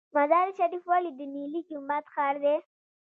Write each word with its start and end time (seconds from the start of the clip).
مزار 0.15 0.47
شریف 0.57 0.83
ولې 0.87 1.11
د 1.19 1.21
نیلي 1.33 1.61
جومات 1.69 2.05
ښار 2.13 2.35
دی؟ 2.43 2.55